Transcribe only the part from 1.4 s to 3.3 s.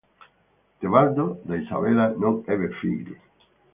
da Isabella non ebbe figli.